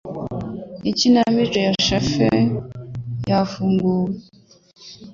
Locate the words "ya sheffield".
1.65-2.45